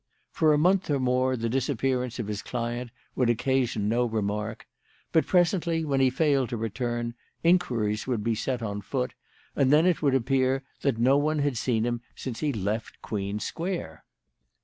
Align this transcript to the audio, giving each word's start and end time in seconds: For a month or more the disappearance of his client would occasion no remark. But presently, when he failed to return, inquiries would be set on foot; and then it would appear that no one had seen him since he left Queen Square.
For 0.31 0.51
a 0.51 0.57
month 0.57 0.89
or 0.89 0.99
more 0.99 1.37
the 1.37 1.47
disappearance 1.47 2.17
of 2.17 2.25
his 2.25 2.41
client 2.41 2.89
would 3.15 3.29
occasion 3.29 3.87
no 3.87 4.03
remark. 4.05 4.65
But 5.11 5.27
presently, 5.27 5.85
when 5.85 5.99
he 5.99 6.09
failed 6.09 6.49
to 6.49 6.57
return, 6.57 7.13
inquiries 7.43 8.07
would 8.07 8.23
be 8.23 8.33
set 8.33 8.63
on 8.63 8.81
foot; 8.81 9.13
and 9.55 9.71
then 9.71 9.85
it 9.85 10.01
would 10.01 10.15
appear 10.15 10.63
that 10.81 10.97
no 10.97 11.17
one 11.17 11.37
had 11.37 11.55
seen 11.55 11.83
him 11.83 12.01
since 12.15 12.39
he 12.39 12.51
left 12.51 12.99
Queen 13.03 13.39
Square. 13.39 14.03